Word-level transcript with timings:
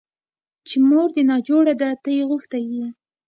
چې 0.67 0.75
مور 0.87 1.07
دې 1.15 1.23
ناجوړه 1.29 1.73
ده 1.81 1.89
ته 2.03 2.09
يې 2.17 2.23
غوښتى 2.29 2.59
يې. 2.71 2.85